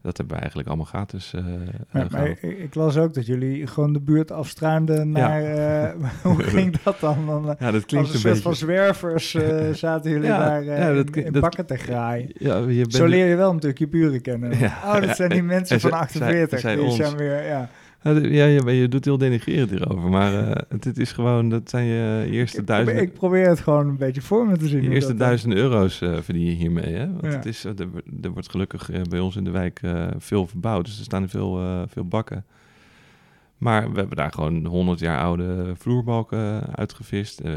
[0.03, 1.35] Dat hebben we eigenlijk allemaal gratis
[1.92, 5.42] ja, maar ik, ik, las ook dat jullie gewoon de buurt afstruimden naar...
[5.42, 5.94] Ja.
[6.22, 7.27] hoe ging dat dan?
[7.27, 9.31] dan ja, dat klinkt als een, een soort van zwervers
[9.85, 12.31] zaten jullie ja, daar ja, dat, in, in dat, bakken te graaien.
[12.35, 14.53] Ja, je bent Zo leer je wel natuurlijk je buren kennen.
[14.53, 16.61] Oh, dat zijn die mensen van zij, 48.
[16.61, 16.96] zij, die ons.
[16.96, 17.46] zijn weer...
[17.46, 17.68] Ja.
[18.02, 22.26] Ja, je, je doet heel denigrerend hierover, maar uh, het is gewoon, dat zijn je
[22.30, 23.00] eerste ik duizend...
[23.00, 24.82] Ik probeer het gewoon een beetje voor me te zien.
[24.82, 27.12] Je eerste duizend euro's uh, verdien je hiermee, hè?
[27.12, 27.30] Want ja.
[27.30, 27.74] het is, er,
[28.22, 29.80] er, wordt gelukkig bij ons in de wijk
[30.18, 32.44] veel verbouwd, dus er staan veel, veel bakken.
[33.57, 37.40] Maar we hebben daar gewoon 100 jaar oude vloerbalken uitgevist.
[37.45, 37.53] Uh,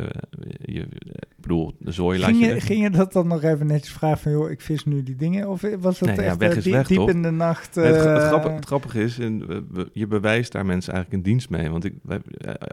[0.61, 0.81] je,
[1.19, 2.61] ik bedoel, de zooi ging je.
[2.61, 4.31] Ging je dat dan nog even netjes vragen van...
[4.31, 5.49] joh, ik vis nu die dingen?
[5.49, 7.09] Of was nee, echt ja, weg is diep, weg, diep toch?
[7.09, 7.77] in de nacht?
[7.77, 7.83] Uh...
[7.83, 11.69] Het, het, grappige, het, grappige, is, en je bewijst daar mensen eigenlijk een dienst mee.
[11.69, 11.93] Want ik,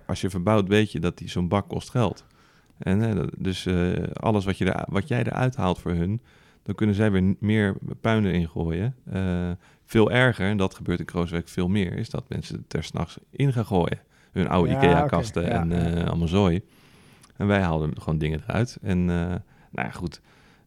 [0.07, 2.25] als je verbouwt, weet je dat die zo'n bak kost geld.
[2.79, 3.69] En dus
[4.13, 6.21] alles wat, je er, wat jij eruit haalt voor hun...
[6.63, 8.95] dan kunnen zij weer meer puin erin gooien...
[9.87, 13.53] Veel erger, en dat gebeurt in Krooswijk veel meer, is dat mensen er s'nachts in
[13.53, 13.99] gaan gooien.
[14.33, 16.05] Hun oude Ja, IKEA-kasten ja, en uh, ja.
[16.05, 16.63] allemaal zooi.
[17.37, 18.79] En wij haalden gewoon dingen eruit.
[18.83, 19.39] En uh, Nou
[19.71, 20.21] ja, goed.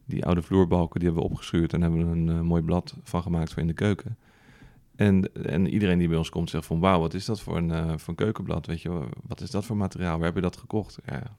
[0.04, 3.22] Die oude vloerbalken die hebben we opgeschuurd en hebben we een eh, mooi blad van
[3.22, 4.16] gemaakt voor in de keuken.
[4.96, 7.70] En, en iedereen die bij ons komt zegt van wauw, wat is dat voor een,
[7.70, 8.66] eh, voor een keukenblad?
[8.66, 10.16] Weet je, wat is dat voor materiaal?
[10.16, 10.98] Waar heb je dat gekocht?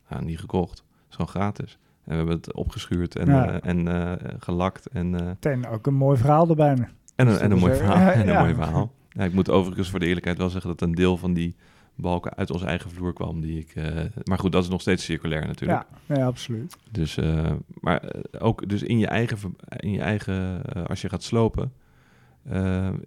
[0.10, 0.78] Ja, niet gekocht.
[0.78, 1.78] Het is gewoon gratis.
[2.04, 3.48] En we hebben het opgeschuurd en, Ja.
[3.60, 6.90] eh, en eh, gelakt en, eh, Meteen ook een mooi verhaal erbij.
[7.28, 8.12] En, een, en een mooi verhaal.
[8.12, 8.92] en een mooi verhaal.
[9.14, 11.56] Ik moet overigens voor de eerlijkheid wel zeggen dat een deel van die
[11.96, 13.42] balken uit onze eigen vloer kwam.
[13.42, 15.84] Die ik, eh, maar goed, dat is nog steeds circulair natuurlijk.
[16.06, 16.78] Ja, absoluut.
[16.92, 21.24] Dus, eh, maar eh, ook dus in je eigen, in je eigen als je gaat
[21.24, 21.74] slopen,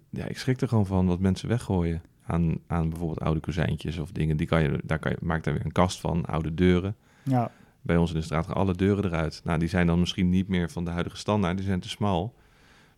[0.09, 4.11] ja, ik schrik er gewoon van wat mensen weggooien aan, aan bijvoorbeeld oude kozijntjes of
[4.11, 4.37] dingen.
[4.37, 6.95] Die kan je, daar kan je, maak daar weer een kast van, oude deuren.
[7.23, 7.51] Ja,
[7.81, 9.41] Bij ons in de straat gaan alle deuren eruit.
[9.43, 12.33] Nou, die zijn dan misschien niet meer van de huidige standaard, die zijn te smal.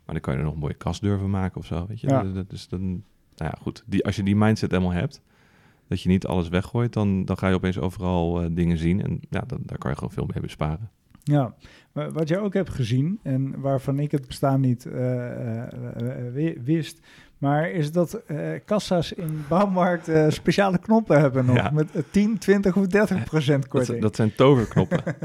[0.07, 2.07] Maar dan kan je er nog een mooie kastdeur van maken of zo, weet je.
[2.07, 2.23] Ja.
[2.47, 2.81] Dus dan,
[3.35, 3.83] nou ja, goed.
[3.85, 5.21] Die, als je die mindset helemaal hebt,
[5.87, 9.01] dat je niet alles weggooit, dan, dan ga je opeens overal eh, dingen zien.
[9.03, 10.89] En ja, dan, daar kan je gewoon veel mee besparen.
[11.23, 11.55] ja.
[11.91, 16.57] Maar wat je ook hebt gezien, en waarvan ik het bestaan niet eh, eh, wi-
[16.63, 16.99] wist,
[17.37, 21.55] maar is dat eh, kassa's in bouwmarkt eh, speciale knoppen hebben nog.
[21.55, 21.69] Ja.
[21.73, 24.01] Met eh, 10, 20 of 30 procent Dat, korting.
[24.01, 25.03] dat zijn toverknoppen.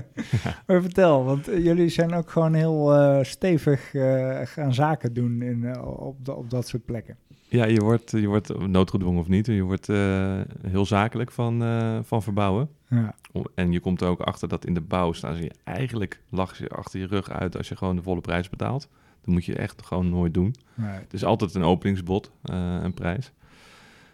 [0.67, 5.43] Maar vertel, want eh, jullie zijn ook gewoon heel eh, stevig eh, gaan zaken doen
[5.43, 7.17] in, eh, op, da- op dat soort plekken.
[7.49, 9.47] ja, je wordt, je wordt noodgedwongen of niet.
[9.47, 12.69] Je wordt eh, heel zakelijk van, eh, van verbouwen.
[12.89, 13.15] Ja,
[13.55, 16.57] En je komt er ook achter dat in de bouw staan ze je eigenlijk lachen
[16.57, 18.89] ze achter je rug uit als je gewoon de volle prijs betaalt.
[19.25, 20.55] Dat moet je echt gewoon nooit doen.
[20.75, 20.91] nee.
[20.91, 23.33] Het is altijd een openingsbod, eh, een prijs.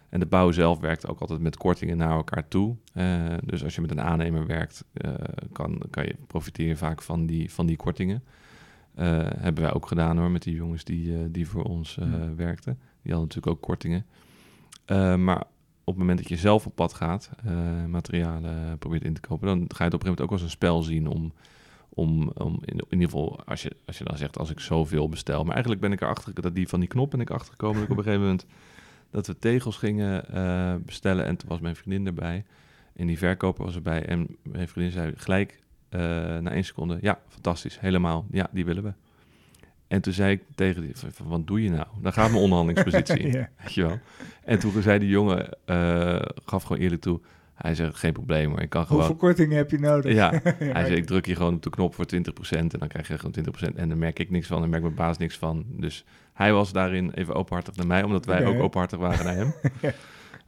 [0.09, 2.75] En de bouw zelf werkt ook altijd met kortingen naar elkaar toe.
[2.93, 5.13] Eh, dus als je met een aannemer werkt, eh,
[5.51, 8.23] kan, kan je profiteren vaak van die, van die kortingen.
[8.95, 12.35] Hebben wij ook gedaan hoor, met die jongens die, die voor ons Ja.
[12.35, 12.73] werkten.
[13.01, 14.05] Die hadden natuurlijk ook kortingen.
[15.23, 15.39] Maar
[15.83, 17.29] op het moment dat je zelf op pad gaat,
[17.87, 20.41] materialen probeert in te kopen, dan ga je het op een gegeven moment ook als
[20.41, 21.33] een spel zien om,
[21.99, 25.09] om, om in, in ieder geval, als je, als je dan zegt, als ik zoveel
[25.09, 25.43] bestel.
[25.43, 27.91] Maar eigenlijk ben ik erachter, dat die van die knop ben ik achtergekomen, dat ik
[27.91, 28.45] op een gegeven moment
[29.11, 32.43] dat we tegels gingen eh, bestellen en toen was mijn vriendin erbij
[32.95, 35.59] en die verkoper was erbij en mijn vriendin zei gelijk
[35.89, 35.99] eh,
[36.37, 38.93] na één seconde, ja, fantastisch, helemaal, ja, die willen we.
[39.87, 41.87] En toen zei ik tegen die, wat doe je nou?
[42.01, 43.27] Dan gaat mijn onderhandelingspositie.
[43.37, 43.49] Ja.
[43.57, 43.99] Weet je wel.
[44.43, 47.19] En toen zei die jongen, eh, gaf gewoon eerlijk toe,
[47.61, 48.97] hij zegt, geen probleem hoor, ik kan gewoon...
[48.97, 50.13] Hoeveel korting heb je nodig?
[50.13, 52.15] Ja, hij zei, ik druk hier gewoon op de knop voor 20%
[52.49, 53.35] en dan krijg je gewoon
[53.73, 53.75] 20%.
[53.75, 55.65] En dan merk ik niks van en merkt mijn baas niks van.
[55.67, 59.53] Dus hij was daarin even openhartig naar mij, omdat wij ook openhartig waren naar hem.
[59.81, 59.93] Ja.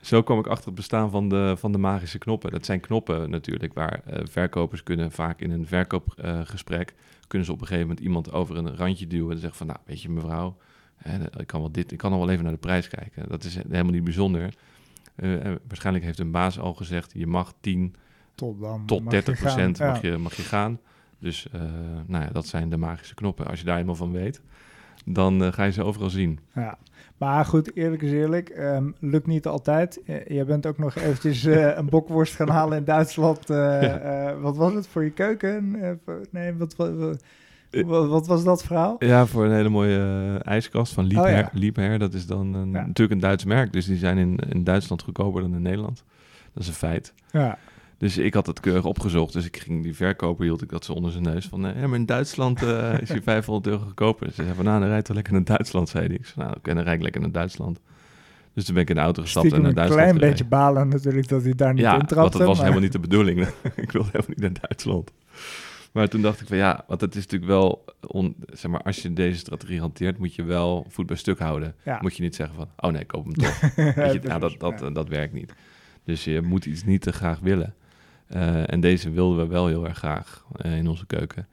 [0.02, 2.52] Zo kwam ik achter het bestaan van de, van de magische knoppen.
[2.52, 6.94] Dat zijn knoppen natuurlijk, waar eh, verkopers kunnen vaak in een verkoopgesprek...
[7.28, 9.32] kunnen ze op een gegeven moment iemand over een randje duwen...
[9.32, 10.58] en zeggen van, nou, weet je mevrouw,
[10.96, 13.30] hè, ik kan wel dit, ik kan nog wel even naar de prijs kijken.
[13.30, 14.54] Dat is helemaal niet bijzonder.
[15.22, 17.96] Eh, waarschijnlijk heeft een baas al gezegd, je mag 10
[18.36, 18.86] Tot dan.
[18.86, 19.74] tot mag je 30 gaan.
[19.78, 19.88] Ja.
[19.88, 20.80] mag, je, mag je gaan.
[21.20, 21.62] Dus eh,
[22.06, 23.48] nou ja, dat zijn de magische knoppen.
[23.48, 24.42] Als je daar helemaal van weet,
[25.06, 26.40] dan eh, ga je ze overal zien.
[26.54, 26.78] Ja,
[27.18, 30.02] maar goed, eerlijk is eerlijk, ehm, lukt niet altijd.
[30.28, 31.44] Je bent ook nog eventjes
[31.80, 33.48] een bokworst gaan halen in Duitsland.
[33.48, 34.38] Ja.
[34.40, 35.72] wat was het voor je keuken?
[36.32, 37.24] Nee, wat, wat, wat.
[37.72, 38.96] Wat- wat was dat verhaal?
[39.00, 41.30] Ja, voor een hele mooie eh, ijskast van Liebherr.
[41.34, 41.50] Oh, ja.
[41.54, 42.86] Liebherr, dat is dan een, Ja.
[42.86, 43.74] natuurlijk een Duits merk.
[43.74, 46.04] Dus die zijn in, in Duitsland goedkoper dan in Nederland.
[46.54, 47.14] Dat is een feit.
[47.32, 47.58] Ja,
[47.98, 49.34] Dus ik had het keurig opgezocht.
[49.34, 51.46] Dus ik ging die verkoper, hield ik dat zo onder zijn neus.
[51.48, 54.26] Van, eh, ja, maar in Duitsland eh, is hij 500 euro goedkoper.
[54.28, 56.16] Dus ze zei van, nou, dan rijdt wel lekker naar Duitsland, zei hij.
[56.16, 57.80] Ik zei, nou, oké, dan rijd ik lekker naar Duitsland.
[58.54, 60.48] Dus toen ben ik in de auto gestapt stiekem en een naar Duitsland klein gereden.
[60.50, 62.16] beetje balen natuurlijk dat hij daar niet ja, intrapte.
[62.16, 63.40] want dat was maar- helemaal niet de bedoeling.
[63.86, 65.12] ik wilde helemaal niet naar Duitsland.
[65.92, 69.02] Maar toen dacht ik van ja, want het is natuurlijk wel, on, zeg maar, als
[69.02, 71.76] je deze strategie hanteert, moet je wel voet bij stuk houden.
[71.86, 72.00] Ja.
[72.02, 73.60] Moet je niet zeggen van, oh nee, ik koop hem toch.
[73.76, 74.90] Weet je, nou, dat, dat, ja.
[74.90, 75.54] dat werkt niet.
[76.04, 77.76] Dus je moet iets niet te graag willen.
[78.28, 81.48] Eh, en deze wilden we wel heel erg graag eh, in onze keuken.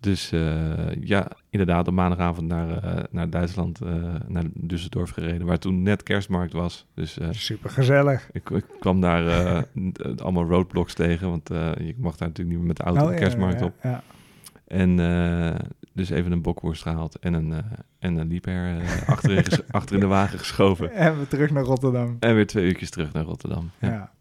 [0.00, 5.58] Dus eh, ja, inderdaad, op maandagavond naar, eh, naar Duitsland, eh, naar Düsseldorf gereden, waar
[5.58, 6.86] toen net kerstmarkt was.
[6.94, 8.28] Dus Super gezellig.
[8.32, 9.24] ik, ik kwam daar
[10.22, 13.62] allemaal roadblocks tegen, want je mag daar natuurlijk niet meer met de auto de kerstmarkt
[13.62, 13.74] op.
[13.82, 14.02] Ja.
[14.66, 14.96] En
[15.92, 17.58] dus even een bokworst gehaald en een, eh
[17.98, 20.92] en een lieper achterin, achter in de wagen geschoven.
[21.06, 22.16] En we terug naar Rotterdam.
[22.20, 23.70] En weer twee uurtjes terug naar Rotterdam.
[23.78, 23.88] Ja.
[23.88, 24.12] Ja,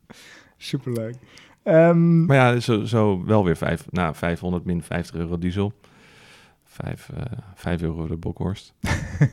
[0.57, 1.15] superleuk.
[1.65, 5.73] Ehm, Maar ja, zo, zo wel weer vijf, nou, 500 min 50 euro diesel.
[6.63, 7.21] Vijf, eh
[7.55, 8.73] 5 euro de bokworst.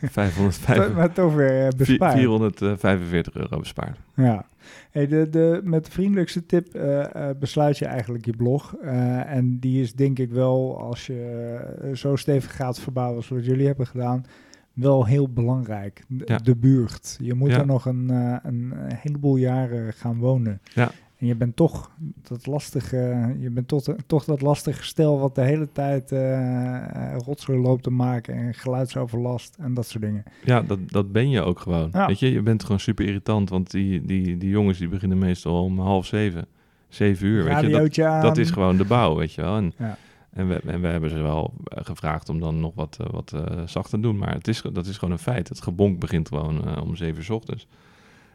[0.02, 2.12] 505, maar toch weer eh, bespaard.
[2.18, 3.98] 445 euro bespaard.
[4.14, 4.44] Ja,
[4.90, 8.74] hey, de, de, met de vriendelijkste tip eh, eh, besluit je eigenlijk je blog.
[8.82, 13.44] Eh, en die is denk ik wel, als je eh, zo stevig gaat verbouwen zoals
[13.46, 14.24] jullie hebben gedaan,
[14.72, 16.02] wel heel belangrijk.
[16.08, 16.36] De, Ja.
[16.36, 17.16] de buurt.
[17.22, 17.58] Je moet Ja.
[17.58, 20.60] er nog een, eh, een heleboel jaren gaan wonen.
[20.74, 20.90] Ja.
[21.22, 21.90] En je bent toch
[22.22, 27.58] dat lastige, je bent toch, toch dat lastige stel wat de hele tijd uh, rotzooi
[27.58, 30.24] loopt te maken en geluidsoverlast en dat soort dingen.
[30.44, 31.90] Ja, dat, dat ben je ook gewoon.
[31.90, 35.64] Weet je, je bent gewoon super irritant, want die, die, die jongens die beginnen meestal
[35.64, 36.46] om half zeven,
[36.88, 37.44] zeven uur.
[37.44, 39.56] Weet je, dat, dat, is gewoon de bouw, weet je wel.
[39.56, 39.98] En, ja.
[40.30, 43.40] En we, en we hebben ze wel eh, gevraagd om dan nog wat, wat uh,
[43.66, 44.18] zachter te doen.
[44.18, 45.48] Maar het is, dat is gewoon een feit.
[45.48, 47.66] Het gebonk begint gewoon om zeven uur s ochtends.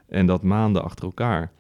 [0.10, 1.52] En dat maanden achter elkaar.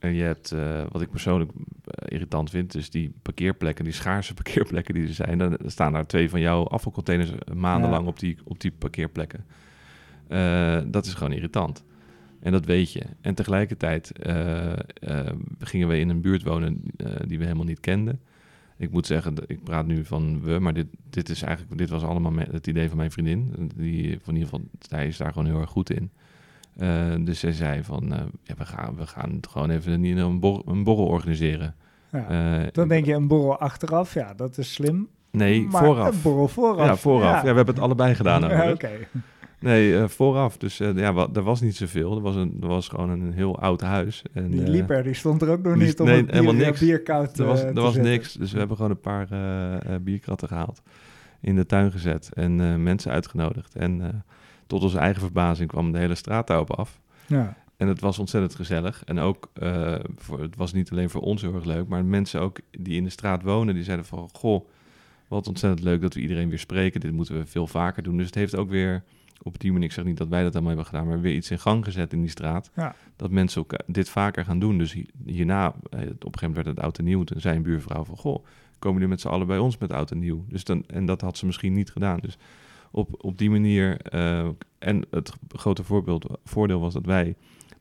[0.00, 1.62] En je hebt, uh, wat ik persoonlijk uh,
[2.04, 5.38] irritant vind, dus die parkeerplekken, die schaarse parkeerplekken die er zijn.
[5.38, 9.44] Dan staan daar twee van jouw afvalcontainers maandenlang op, die, op die parkeerplekken.
[10.28, 11.84] Uh, dat is gewoon irritant.
[12.40, 13.02] En dat weet je.
[13.20, 14.12] En tegelijkertijd
[15.58, 16.82] gingen we in een buurt wonen
[17.26, 18.20] die we helemaal niet kenden.
[18.76, 22.02] Ik moet zeggen, ik praat nu van we, maar dit, dit, is eigenlijk, dit was
[22.02, 23.70] allemaal het idee van mijn vriendin.
[23.76, 26.10] Die, van in ieder geval, zij is daar gewoon heel erg goed in.
[26.76, 30.40] Uh, dus zij zei van, uh, ja, we, gaan, we gaan gewoon even een, een,
[30.40, 31.74] borrel, een borrel organiseren.
[32.12, 35.08] Ja, uh, dan denk je een borrel achteraf, ja, dat is slim.
[35.30, 36.14] Nee, maar vooraf.
[36.14, 36.86] een borrel vooraf.
[36.86, 37.30] Ja, vooraf.
[37.30, 38.70] Ja, ja we hebben het allebei gedaan.
[38.70, 38.90] Oké.
[39.58, 40.56] Nee, vooraf.
[40.56, 42.16] Dus ja, wat, er was niet zoveel.
[42.16, 44.22] Er was, een, er was gewoon een heel oud huis.
[44.32, 46.80] En, die liep er, die stond er ook nog niet om nee, bier, niks.
[46.80, 48.12] Er was, er was zetten.
[48.12, 49.28] niks, dus we hebben gewoon een paar
[50.02, 50.82] bierkratten gehaald.
[51.40, 53.76] In de tuin gezet en mensen uitgenodigd.
[53.76, 54.24] En
[54.70, 57.00] tot onze eigen verbazing kwam de hele straat daarop af.
[57.26, 57.56] Ja.
[57.76, 59.04] En het was ontzettend gezellig.
[59.04, 62.40] En ook, uh, voor, het was niet alleen voor ons heel erg leuk, maar mensen
[62.40, 64.68] ook die in de straat wonen, die zeiden van, goh,
[65.28, 67.00] wat ontzettend leuk dat we iedereen weer spreken.
[67.00, 68.16] Dit moeten we veel vaker doen.
[68.16, 69.02] Dus het heeft ook weer
[69.42, 71.50] op die manier, ik zeg niet dat wij dat allemaal hebben gedaan, maar weer iets
[71.50, 72.70] in gang gezet in die straat.
[72.74, 72.94] Ja.
[73.16, 74.78] Dat mensen ook eh, dit vaker gaan doen.
[74.78, 77.24] Dus hierna, eh, op een gegeven moment werd het oud en nieuw.
[77.24, 78.44] Toen zei een buurvrouw van, goh,
[78.78, 80.44] komen jullie met z'n allen bij ons met oud en nieuw?
[80.48, 82.18] Dus dan, en dat had ze misschien niet gedaan.
[82.18, 82.38] Dus
[82.90, 84.14] op, op die manier.
[84.14, 84.48] Uh,
[84.78, 87.34] en het grote voorbeeld, voordeel was dat wij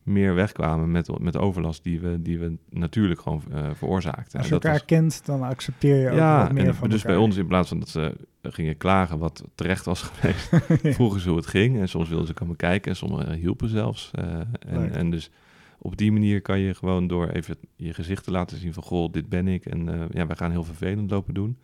[0.04, 4.40] meer wegkwamen met, met overlast die we, die we natuurlijk gewoon uh, veroorzaakten.
[4.40, 7.16] Als je elkaar kent, dan accepteer je ook ja, wat meer en, van dus bij
[7.16, 10.50] ons in plaats van dat ze gingen klagen wat terecht was geweest,
[10.96, 11.80] vroegen ze hoe het ging.
[11.80, 14.12] En soms wilden ze komen kijken en sommigen hielpen zelfs.
[14.20, 15.32] Uh, en, en dus
[15.78, 18.84] op die manier kan je gewoon door even je gezicht te laten zien van...
[18.84, 21.58] goh, dit ben ik en uh, ja, wij gaan heel vervelend lopen doen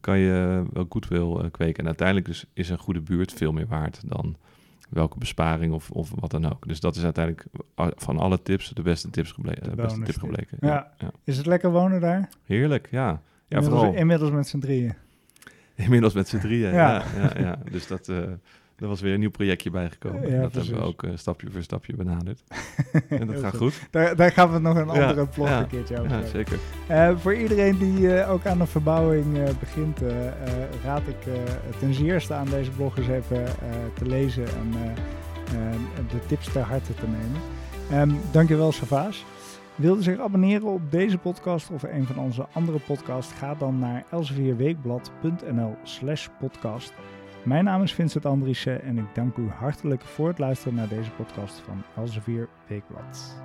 [0.00, 1.80] kan je wel goed wil uh, kweken.
[1.80, 4.36] En uiteindelijk dus is een goede buurt veel meer waard dan
[4.88, 6.68] welke besparing of, of wat dan ook.
[6.68, 7.46] Dus dat is uiteindelijk
[7.96, 9.70] van alle tips de beste tips gebleken.
[9.70, 10.58] De beste tip gebleken.
[10.60, 10.92] Ja.
[10.98, 12.28] Ja, Is het lekker wonen daar?
[12.44, 13.06] Heerlijk, ja.
[13.06, 14.00] ja inmiddels, vooral.
[14.00, 14.94] inmiddels met z'n drieën.
[15.74, 17.02] Inmiddels met z'n drieën, ja.
[17.16, 18.08] ja, ja, Dus dat...
[18.08, 18.22] Uh,
[18.78, 20.30] er was weer een nieuw projectje bijgekomen.
[20.30, 22.42] Ja, dat hebben we ook uh, stapje voor stapje benaderd.
[23.08, 23.88] en dat gaat goed.
[23.90, 26.58] Daar, daar, gaan we nog een andere ja, een keertje over Ja, zeker.
[26.90, 30.00] Uh, voor iedereen die uh, ook aan de verbouwing begint,
[30.84, 31.32] raad ik
[31.78, 33.44] ten zeerste aan deze blog eens even
[33.94, 34.72] te lezen en
[36.08, 38.10] de tips ter harte te nemen.
[38.10, 39.24] Um, dankjewel, Savaas.
[39.78, 43.32] Wilde zich abonneren op deze podcast of een van onze andere podcasts?
[43.32, 46.92] Ga dan naar elsevierweekblad.nl slash podcast.
[47.48, 51.10] Mijn naam is Vincent Andriessen en ik dank u hartelijk voor het luisteren naar deze
[51.10, 53.36] podcast van Elsevier Weekblad.